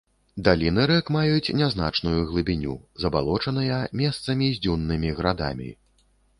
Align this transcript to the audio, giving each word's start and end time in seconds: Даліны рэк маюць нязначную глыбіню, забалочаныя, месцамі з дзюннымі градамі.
Даліны 0.45 0.85
рэк 0.91 1.11
маюць 1.15 1.53
нязначную 1.59 2.23
глыбіню, 2.31 2.75
забалочаныя, 3.05 3.77
месцамі 4.03 4.51
з 4.57 4.67
дзюннымі 4.67 5.09
градамі. 5.21 5.73